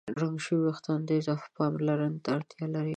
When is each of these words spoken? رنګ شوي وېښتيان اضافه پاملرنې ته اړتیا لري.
رنګ 0.21 0.35
شوي 0.45 0.59
وېښتيان 0.63 1.01
اضافه 1.19 1.47
پاملرنې 1.57 2.19
ته 2.23 2.29
اړتیا 2.35 2.65
لري. 2.75 2.89